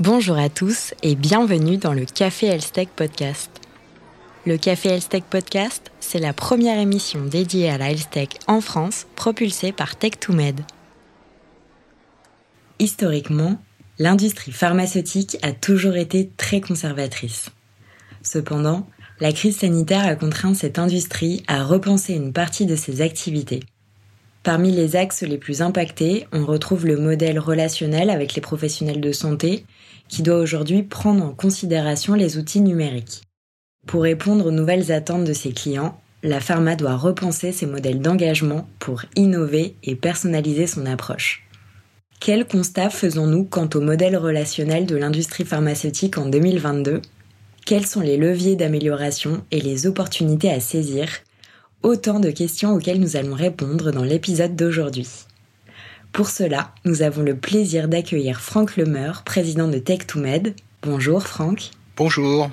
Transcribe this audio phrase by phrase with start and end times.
[0.00, 3.48] Bonjour à tous et bienvenue dans le Café Elstech Podcast.
[4.44, 9.70] Le Café Elstech Podcast, c'est la première émission dédiée à la Elstech en France, propulsée
[9.70, 10.62] par Tech2Med.
[12.80, 13.62] Historiquement,
[14.00, 17.50] l'industrie pharmaceutique a toujours été très conservatrice.
[18.20, 18.88] Cependant,
[19.20, 23.60] la crise sanitaire a contraint cette industrie à repenser une partie de ses activités.
[24.44, 29.10] Parmi les axes les plus impactés, on retrouve le modèle relationnel avec les professionnels de
[29.10, 29.64] santé,
[30.08, 33.22] qui doit aujourd'hui prendre en considération les outils numériques.
[33.86, 38.68] Pour répondre aux nouvelles attentes de ses clients, la pharma doit repenser ses modèles d'engagement
[38.80, 41.48] pour innover et personnaliser son approche.
[42.20, 47.00] Quel constat faisons-nous quant au modèle relationnel de l'industrie pharmaceutique en 2022
[47.64, 51.08] Quels sont les leviers d'amélioration et les opportunités à saisir?
[51.84, 55.06] Autant de questions auxquelles nous allons répondre dans l'épisode d'aujourd'hui.
[56.12, 60.54] Pour cela, nous avons le plaisir d'accueillir Franck Lemeur, président de Tech2Med.
[60.82, 61.72] Bonjour Franck.
[61.98, 62.48] Bonjour.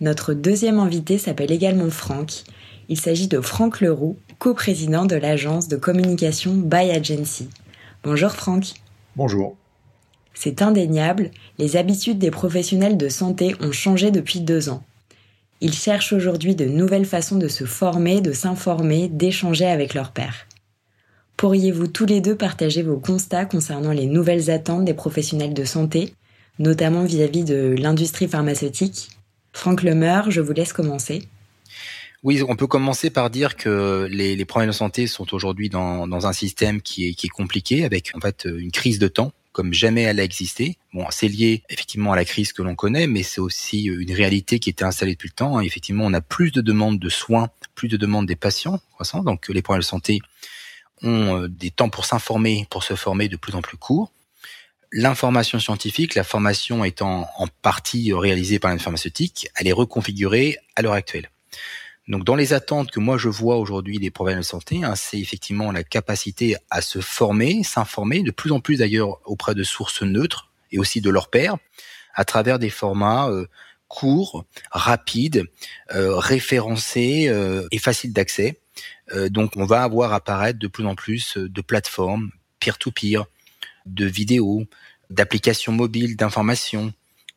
[0.00, 2.44] Notre deuxième invité s'appelle également Franck.
[2.88, 7.48] Il s'agit de Franck Leroux, coprésident de l'agence de communication By Agency.
[8.04, 8.74] Bonjour Franck.
[9.16, 9.56] Bonjour.
[10.34, 14.84] C'est indéniable, les habitudes des professionnels de santé ont changé depuis deux ans.
[15.60, 20.46] Ils cherchent aujourd'hui de nouvelles façons de se former, de s'informer, d'échanger avec leurs pairs.
[21.36, 26.14] Pourriez-vous tous les deux partager vos constats concernant les nouvelles attentes des professionnels de santé,
[26.58, 29.10] notamment vis-à-vis de l'industrie pharmaceutique?
[29.52, 31.22] Franck Lemeur, je vous laisse commencer.
[32.22, 36.32] Oui, on peut commencer par dire que les, problèmes de santé sont aujourd'hui dans, un
[36.32, 40.22] système qui est compliqué, avec en fait une crise de temps comme jamais elle a
[40.22, 40.78] existé.
[40.94, 44.60] Bon, c'est lié effectivement à la crise que l'on connaît, mais c'est aussi une réalité
[44.60, 45.58] qui était installée depuis le temps.
[45.58, 49.24] Effectivement, on a plus de demandes de soins, plus de demandes des patients croissant.
[49.24, 50.20] Donc, les problèmes de santé
[51.02, 54.12] ont euh, des temps pour s'informer, pour se former de plus en plus courts.
[54.92, 60.82] L'information scientifique, la formation étant en partie réalisée par une pharmaceutique, elle est reconfigurée à
[60.82, 61.30] l'heure actuelle.
[62.08, 65.18] Donc dans les attentes que moi je vois aujourd'hui des problèmes de santé, hein, c'est
[65.18, 70.02] effectivement la capacité à se former, s'informer, de plus en plus d'ailleurs auprès de sources
[70.02, 71.58] neutres et aussi de leurs pairs,
[72.14, 73.46] à travers des formats euh,
[73.88, 75.44] courts, rapides,
[75.94, 78.60] euh, référencés euh, et faciles d'accès.
[79.30, 82.30] Donc on va avoir apparaître de plus en plus de plateformes
[82.60, 83.24] peer-to-peer,
[83.86, 84.64] de vidéos,
[85.08, 86.92] d'applications mobiles d'information,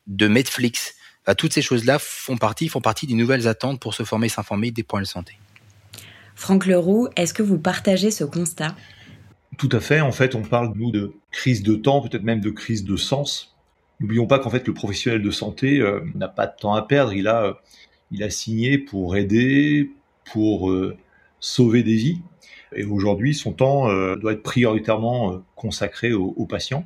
[0.06, 0.95] de Netflix
[1.37, 4.83] toutes ces choses-là font partie, font partie des nouvelles attentes pour se former, s'informer des
[4.83, 5.37] points de santé.
[6.35, 8.75] Franck Leroux, est-ce que vous partagez ce constat?
[9.57, 10.01] Tout à fait.
[10.01, 13.55] En fait, on parle, nous, de crise de temps, peut-être même de crise de sens.
[13.99, 17.13] N'oublions pas qu'en fait, le professionnel de santé euh, n'a pas de temps à perdre.
[17.13, 17.53] Il a, euh,
[18.09, 19.91] il a signé pour aider,
[20.33, 20.97] pour euh,
[21.39, 22.21] sauver des vies.
[22.75, 26.85] Et aujourd'hui, son temps doit être prioritairement consacré aux, aux, patients.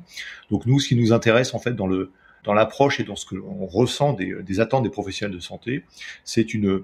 [0.50, 2.10] Donc nous, ce qui nous intéresse en fait dans le
[2.46, 5.84] dans l'approche et dans ce que l'on ressent des, attentes des professionnels de santé,
[6.24, 6.82] c'est une,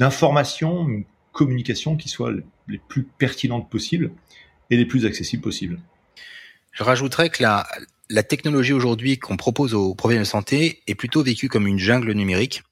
[0.00, 2.30] information, une communication qui soit
[2.68, 4.12] les plus pertinentes possibles
[4.70, 5.80] et les plus accessibles possibles.
[6.72, 7.66] Je rajouterais que la,
[8.22, 12.62] technologie aujourd'hui qu'on propose aux professionnels de santé est plutôt vécue comme une jungle numérique.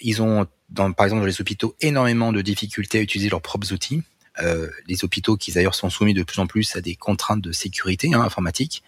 [0.00, 4.02] Ils ont, par exemple, dans les hôpitaux, énormément de difficultés à utiliser leurs propres outils.
[4.42, 7.52] Euh, les hôpitaux qui d'ailleurs sont soumis de plus en plus à des contraintes de
[7.52, 8.82] sécurité hein, informatique.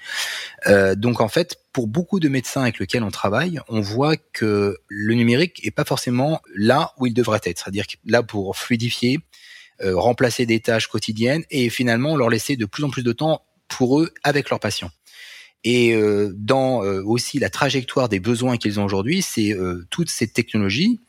[0.66, 4.78] Euh, donc en fait, pour beaucoup de médecins avec lesquels on travaille, on voit que
[4.88, 9.18] le numérique est pas forcément là où il devrait être, c'est-à-dire là pour fluidifier,
[9.82, 13.42] euh, remplacer des tâches quotidiennes et finalement leur laisser de plus en plus de temps
[13.68, 14.90] pour eux avec leurs patients.
[15.64, 20.10] Et euh, dans euh, aussi la trajectoire des besoins qu'ils ont aujourd'hui, c'est euh, toutes
[20.10, 21.00] ces technologies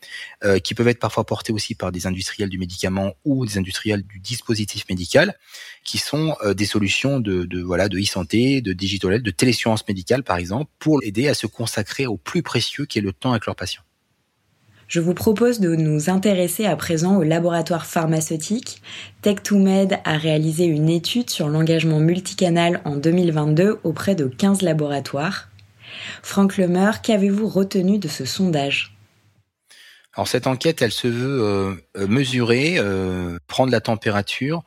[0.64, 4.19] qui peuvent être parfois portées aussi par des industriels du médicament ou des industriels du
[4.19, 5.38] dispositif médical,
[5.86, 10.24] qui sont des solutions de, de voilà de e-santé, de digital health, de téléscience médicale
[10.24, 13.46] par exemple, pour aider à se consacrer au plus précieux qui est le temps avec
[13.46, 13.84] leurs patients.
[14.94, 18.84] Je vous propose de nous intéresser à présent au laboratoire pharmaceutique.
[19.24, 25.50] Tech2Med a réalisé une étude sur l'engagement multicanal en 2022 auprès de 15 laboratoires.
[26.22, 28.96] Franck Lemeur, qu'avez-vous retenu de ce sondage?
[30.14, 34.64] Alors cette enquête, elle se veut euh, mesurer, euh, prendre la température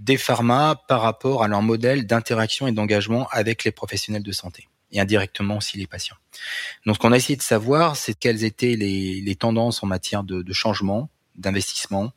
[0.00, 4.68] des pharma par rapport à leur modèle d'interaction et d'engagement avec les professionnels de santé
[4.94, 6.16] et indirectement aussi les patients.
[6.86, 10.42] Donc, ce qu'on a essayé de savoir, c'est quelles étaient les, tendances en matière de,
[10.42, 12.12] de changement, d'investissement,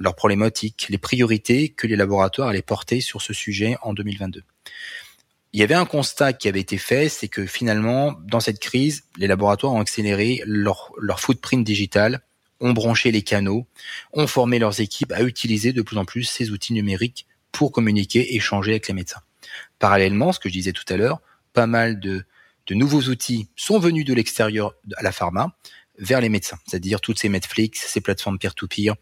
[0.00, 4.42] leurs problématiques, les priorités que les laboratoires allaient porter sur ce sujet en 2022.
[5.52, 9.04] Il y avait un constat qui avait été fait, c'est que finalement, dans cette crise,
[9.16, 12.20] les laboratoires ont accéléré leur, leur footprint digital,
[12.60, 13.66] ont branché les canaux,
[14.12, 18.34] ont formé leurs équipes à utiliser de plus en plus ces outils numériques pour communiquer,
[18.36, 19.22] échanger avec les médecins.
[19.78, 21.20] Parallèlement, ce que je disais tout à l'heure,
[21.52, 22.24] pas mal de,
[22.70, 25.56] nouveaux outils sont venus de l'extérieur à la pharma
[25.98, 28.94] vers les médecins, c'est-à-dire toutes ces Netflix, ces plateformes peer-to-peer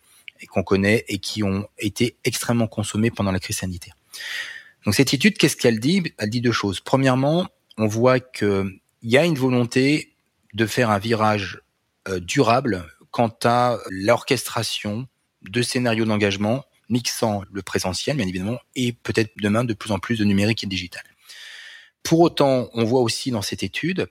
[0.49, 3.95] qu'on connaît et qui ont été extrêmement consommées pendant la crise sanitaire.
[4.85, 6.15] Donc cette étude, qu'est-ce qu'elle dit?
[6.19, 6.81] Elle dit deux choses.
[6.81, 10.15] Premièrement, on voit qu'il y a une volonté
[10.55, 11.61] de faire un virage
[12.09, 15.09] euh, durable quant à l'orchestration
[15.43, 20.19] de scénarios d'engagement mixant le présentiel, bien évidemment, et peut-être demain de plus en plus
[20.19, 21.03] de numérique et digital.
[22.07, 24.07] Pour autant, on voit aussi dans cette étude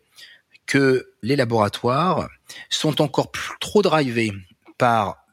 [0.66, 2.28] que les laboratoires
[2.70, 3.32] sont encore
[3.62, 4.34] trop drivés
[4.78, 5.26] par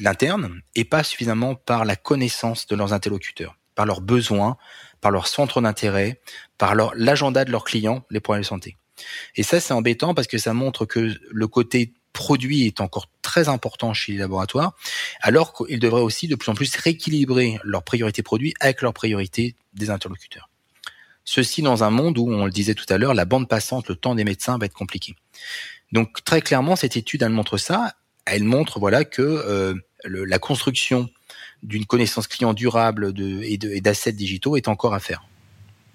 [0.00, 4.56] l'interne et pas suffisamment par la connaissance de leurs interlocuteurs, par leurs besoins,
[5.00, 6.20] par leur centre d'intérêt,
[6.58, 8.76] par l'agenda de leurs clients, les problèmes de santé.
[9.36, 13.48] Et ça, c'est embêtant parce que ça montre que le côté produit est encore très
[13.48, 14.74] important chez les laboratoires,
[15.20, 19.54] alors qu'ils devraient aussi de plus en plus rééquilibrer leurs priorités produits avec leurs priorités
[19.72, 20.48] des interlocuteurs.
[21.30, 23.96] Ceci dans un monde où, on le disait tout à l'heure, la bande passante, le
[23.96, 25.14] temps des médecins va être compliqué.
[25.92, 27.92] Donc très clairement, cette étude, elle montre ça.
[28.24, 31.10] Elle montre voilà que euh, la construction
[31.62, 35.28] d'une connaissance client durable de, et d'assets digitaux est encore à faire.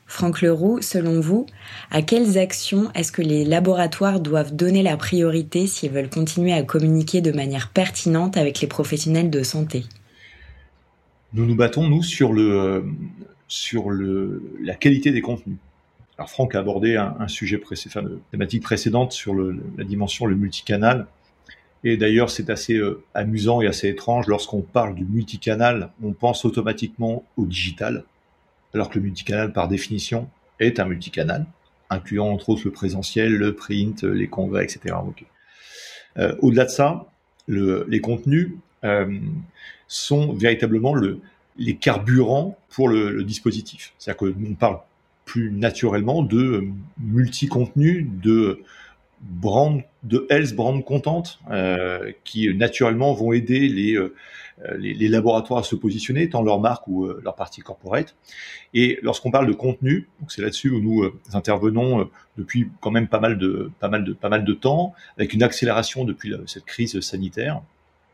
[0.06, 1.48] Franck Leroux, selon vous,
[1.90, 6.62] à quelles actions est-ce que les laboratoires doivent donner la priorité s'ils veulent continuer à
[6.62, 9.86] communiquer de manière pertinente avec les professionnels de santé?
[11.34, 12.86] Nous nous battons, nous, sur, le,
[13.54, 15.58] sur le, la qualité des contenus.
[16.18, 21.06] Alors Franck a abordé un, sujet précédent, une thématique précédente sur la dimension le multicanal.
[21.84, 24.26] Et d'ailleurs, c'est assez euh, amusant et assez étrange.
[24.26, 28.06] Lorsqu'on parle du multicanal, on pense automatiquement au digital
[28.74, 30.28] alors que le multicanal, par définition,
[30.60, 31.46] est un multicanal,
[31.92, 34.96] incluant entre autres le présentiel, le print, les congrès, etc.
[36.18, 37.06] Euh, au-delà de ça,
[37.48, 38.54] les contenus
[38.84, 39.20] euh,
[39.88, 40.96] sont véritablement
[41.58, 43.94] les carburants pour le, dispositif.
[43.98, 44.80] C'est-à-dire que on parle
[45.26, 46.68] plus naturellement de
[47.00, 48.62] multi-contenus, de
[49.22, 53.98] brand, de health brand content, euh, qui naturellement vont aider les,
[54.62, 58.16] euh, les, laboratoires à se positionner, tant leur marque ou euh, leur partie corporate.
[58.76, 62.08] Et lorsqu'on parle de contenu, c'est là-dessus où nous euh, intervenons
[62.38, 65.42] depuis quand même pas mal de pas mal de pas mal de temps, avec une
[65.42, 67.62] accélération depuis cette crise sanitaire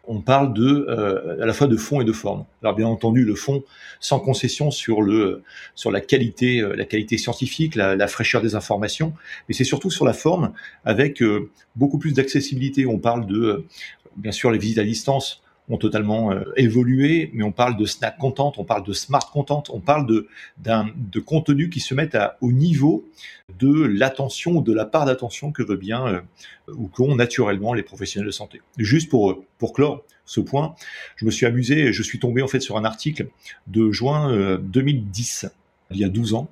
[0.07, 2.45] on parle de à la fois de fond et de forme.
[2.61, 3.63] Alors bien entendu le fond
[3.99, 5.43] sans concession sur le
[5.75, 9.13] sur la qualité la qualité scientifique, la, la fraîcheur des informations,
[9.47, 10.53] mais c'est surtout sur la forme
[10.85, 11.23] avec
[11.75, 12.85] beaucoup plus d'accessibilité.
[12.85, 13.65] On parle de
[14.17, 18.17] bien sûr les visites à distance ont totalement euh, évolué, mais on parle de snack
[18.17, 20.27] content, on parle de smart content, on parle de,
[20.57, 23.07] de contenu qui se met à, au niveau
[23.59, 26.21] de l'attention de la part d'attention que veut bien euh,
[26.73, 28.61] ou qu'ont naturellement les professionnels de santé.
[28.77, 30.75] Juste pour, pour clore ce point,
[31.15, 33.29] je me suis amusé je suis tombé en fait sur un article
[33.67, 35.49] de juin 2010 euh,
[35.91, 36.49] il y a 12 ans.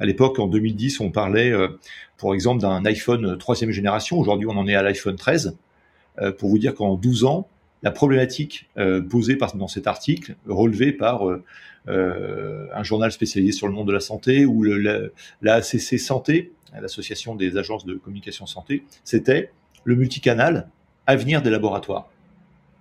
[0.00, 1.52] À l'époque, en 2010, on parlait,
[2.16, 4.18] pour exemple, d'un iPhone troisième génération.
[4.18, 5.56] Aujourd'hui, on en est à l'iPhone 13.
[6.38, 7.48] pour vous dire qu'en 12 ans,
[7.82, 11.42] la problématique euh, posée dans cet article, relevée par euh,
[11.88, 15.12] euh, un journal spécialisé sur le monde de la santé ou le,
[15.42, 19.50] la, Santé, l'association des agences de communication santé, c'était
[19.84, 20.68] le multicanal
[21.06, 22.10] avenir des laboratoires.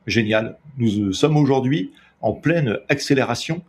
[0.05, 0.57] Génial.
[0.77, 1.91] Nous sommes aujourd'hui
[2.21, 3.63] en pleine accélération,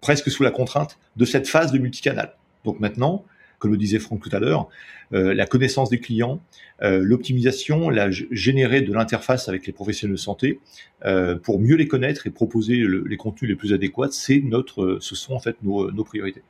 [0.00, 2.34] presque sous la contrainte de cette phase de multicanal.
[2.64, 3.24] Donc maintenant,
[3.58, 4.68] comme le disait Franck tout à l'heure,
[5.12, 6.40] euh, la connaissance des clients,
[6.82, 10.60] euh, l'optimisation, la générer de l'interface avec les professionnels de santé
[11.04, 15.14] euh, pour mieux les connaître et proposer les contenus les plus adéquats, c'est notre, ce
[15.14, 16.42] sont en fait nos, nos priorités.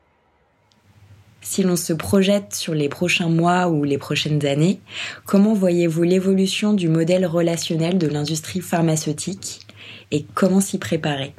[1.43, 4.81] Si l'on se projette sur les prochains mois ou les prochaines années,
[5.27, 9.61] comment voyez-vous l'évolution du modèle relationnel de l'industrie pharmaceutique
[10.11, 11.35] et comment s'y préparer?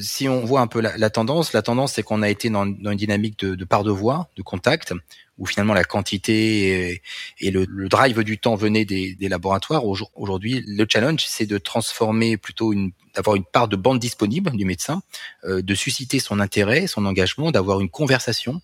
[0.00, 2.94] Si on voit un peu la, tendance, la tendance c'est qu'on a été dans, une
[2.94, 4.94] dynamique de, part de voix, de contact,
[5.38, 7.02] où finalement la quantité
[7.40, 9.84] et, le, drive du temps venait des, laboratoires.
[9.84, 14.66] Aujourd'hui, le challenge c'est de transformer plutôt une d'avoir une part de bande disponible du
[14.66, 15.00] médecin,
[15.44, 18.60] euh, de susciter son intérêt, son engagement, d'avoir une conversation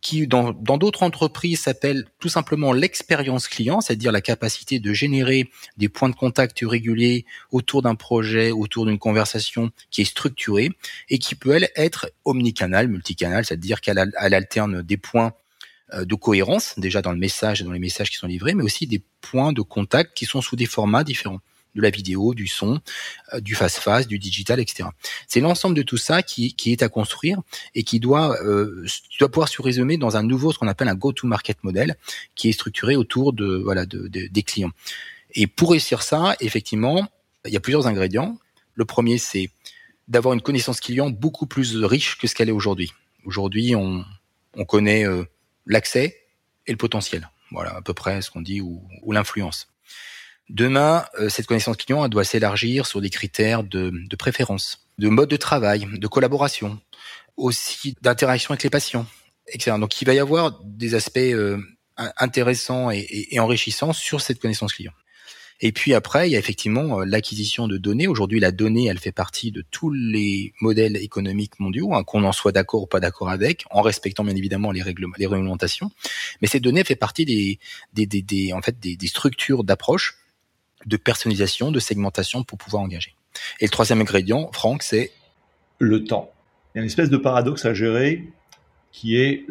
[0.00, 5.88] qui dans d'autres entreprises s'appelle tout simplement l'expérience client, c'est-à-dire la capacité de générer des
[5.88, 10.70] points de contact réguliers autour d'un projet, autour d'une conversation qui est structurée
[11.08, 15.32] et qui peut elle être omnicanal, multicanal, c'est-à-dire qu'elle alterne des points
[15.94, 18.62] euh, de cohérence déjà dans le message et dans les messages qui sont livrés, mais
[18.62, 21.40] aussi des points de contact qui sont sous des formats différents
[21.74, 22.80] de la vidéo, du son,
[23.32, 24.88] euh, du face-face, du digital, etc.
[25.26, 27.40] C'est l'ensemble de tout ça qui, qui, est à construire
[27.74, 28.86] et qui doit, euh,
[29.18, 31.96] doit pouvoir se résumer dans un nouveau, ce qu'on appelle un go-to-market model,
[32.34, 34.72] qui est structuré autour de, voilà, de, des clients.
[35.34, 37.08] Et pour réussir ça, effectivement,
[37.44, 38.38] il y a plusieurs ingrédients.
[38.74, 39.50] Le premier, c'est
[40.08, 42.92] d'avoir une connaissance client beaucoup plus riche que ce qu'elle est aujourd'hui.
[43.24, 44.04] Aujourd'hui, on,
[44.54, 45.24] on connaît euh,
[45.66, 46.16] l'accès
[46.66, 47.30] et le potentiel.
[47.50, 49.68] Voilà à peu près ce qu'on dit ou, l'influence.
[50.50, 55.08] Demain, euh, cette connaissance client elle doit s'élargir sur des critères de, de préférence, de
[55.08, 56.78] mode de travail, de collaboration,
[57.36, 59.06] aussi d'interaction avec les patients,
[59.48, 59.76] etc.
[59.78, 61.58] Donc il va y avoir des aspects euh,
[61.96, 64.92] intéressants et, et enrichissants sur cette connaissance client.
[65.60, 68.06] Et puis après, il y a effectivement euh, l'acquisition de données.
[68.06, 72.32] Aujourd'hui, la donnée, elle fait partie de tous les modèles économiques mondiaux, hein, qu'on en
[72.32, 75.90] soit d'accord ou pas d'accord avec, en respectant bien évidemment les, règles, les réglementations.
[76.40, 77.58] Mais ces données fait partie des,
[77.92, 80.16] des, des, des en fait, des structures d'approche,
[80.86, 83.14] de personnalisation, de segmentation pour pouvoir engager.
[83.60, 85.12] Et le troisième ingrédient, Franck, c'est
[85.78, 86.30] le temps.
[86.74, 88.24] Il y a une espèce de paradoxe à gérer
[88.92, 89.44] qui est,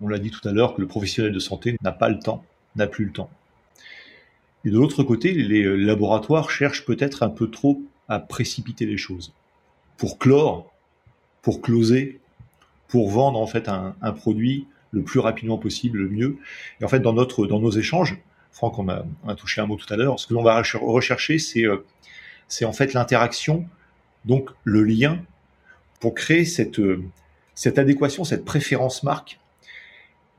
[0.00, 2.44] on l'a dit tout à l'heure, que le professionnel de santé n'a pas le temps,
[2.76, 3.30] n'a plus le temps.
[4.64, 9.32] Et de l'autre côté, les laboratoires cherchent peut-être un peu trop à précipiter les choses.
[9.96, 10.70] Pour clore,
[11.42, 12.20] pour closer,
[12.88, 16.38] pour vendre en fait un, produit le plus rapidement possible, le mieux.
[16.80, 18.18] Et en fait, dans notre, dans nos échanges,
[18.52, 19.04] Franck, on a,
[19.36, 20.18] touché un mot tout à l'heure.
[20.18, 21.84] Ce que l'on va rechercher, c'est, euh,
[22.48, 23.66] c'est en fait l'interaction,
[24.24, 25.22] donc le lien,
[26.00, 27.02] pour créer cette, euh,
[27.54, 29.40] cette adéquation, cette préférence marque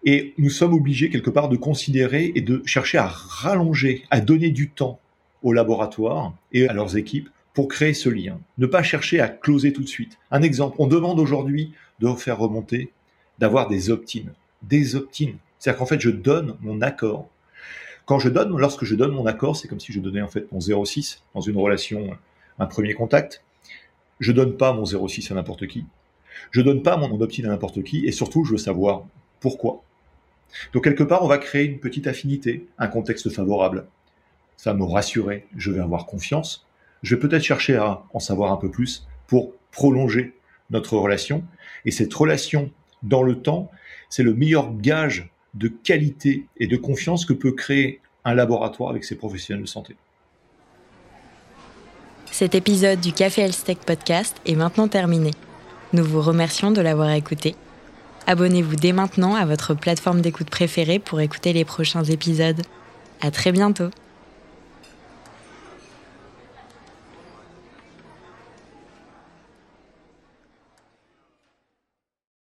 [0.03, 4.50] et nous sommes obligés quelque part de considérer et de chercher à rallonger, à donner
[4.50, 5.00] du temps
[5.44, 8.39] aux laboratoires et à leurs équipes pour créer ce lien.
[8.58, 10.18] Ne pas chercher à closer tout de suite.
[10.32, 12.91] Un exemple, on demande aujourd'hui de faire remonter,
[13.39, 14.32] d'avoir des opt-in.
[14.63, 15.34] Des opt-in.
[15.60, 17.30] C'est-à-dire qu'en fait, je donne mon accord.
[18.05, 20.51] Quand je donne, lorsque je donne mon accord, c'est comme si je donnais en fait
[20.51, 22.17] mon 06 dans une relation,
[22.60, 23.43] un premier contact.
[24.20, 25.86] Je donne pas mon 06 à n'importe qui.
[26.51, 28.05] Je donne pas mon opt-in à n'importe qui.
[28.05, 29.03] Et surtout, je veux savoir
[29.39, 29.84] pourquoi.
[30.74, 33.86] Donc quelque part, on va créer une petite affinité, un contexte favorable.
[34.58, 36.67] Ça va me rassurer, je vais avoir confiance.
[37.03, 40.36] Je vais peut-être chercher à en savoir un peu plus pour prolonger
[40.70, 41.43] notre relation.
[41.86, 43.72] Et cette relation dans le temps,
[44.10, 49.03] c'est le meilleur gage de qualité et de confiance que peut créer un laboratoire avec
[49.03, 49.96] ses professionnels de santé.
[52.31, 55.31] Cet épisode du Café Elstech Podcast est maintenant terminé.
[55.93, 57.55] Nous vous remercions de l'avoir écouté
[58.27, 62.62] Abonnez-vous dès maintenant à votre plateforme d'écoute préférée pour écouter les prochains épisodes.
[63.20, 63.89] À très bientôt!